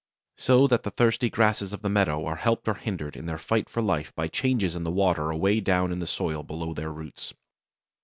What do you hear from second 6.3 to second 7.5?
below their roots.